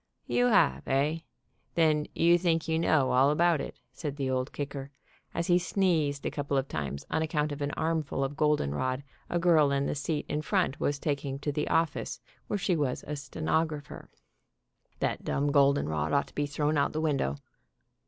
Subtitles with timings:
[0.25, 1.19] "You have, eh?
[1.75, 4.89] Then you think you know all about it," said the Old Kicker,
[5.31, 9.03] as he sneezed a couple of times on account of an armful of golden rod
[9.29, 13.03] a girl in the seat in front was taking to the office where she was
[13.07, 14.09] a stenographer.
[14.97, 17.35] "That dum golden rod ought to be thrown out the window.